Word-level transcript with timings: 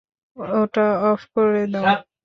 ওটা 0.55 0.85
অফ 1.09 1.21
করে 1.33 1.63
দাও। 1.73 1.85